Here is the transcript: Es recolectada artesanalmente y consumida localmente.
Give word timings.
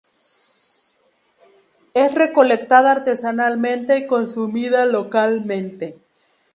Es 1.93 2.15
recolectada 2.15 2.89
artesanalmente 2.91 3.97
y 3.99 4.07
consumida 4.07 4.87
localmente. 4.87 5.99